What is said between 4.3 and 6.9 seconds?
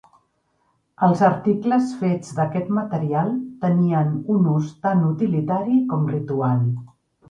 un ús tant utilitari com ritual.